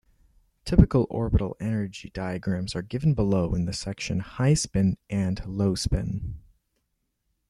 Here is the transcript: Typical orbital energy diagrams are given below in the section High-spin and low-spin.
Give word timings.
Typical 0.65 1.05
orbital 1.11 1.55
energy 1.59 2.09
diagrams 2.09 2.75
are 2.75 2.81
given 2.81 3.13
below 3.13 3.53
in 3.53 3.65
the 3.65 3.71
section 3.71 4.19
High-spin 4.21 4.97
and 5.11 5.45
low-spin. 5.45 6.39